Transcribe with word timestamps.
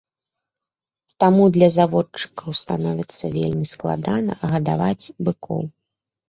Таму 1.23 1.43
для 1.57 1.67
заводчыкаў 1.75 2.49
становіцца 2.61 3.25
вельмі 3.37 3.65
складана 3.73 4.33
гадаваць 4.55 5.11
быкоў. 5.29 5.61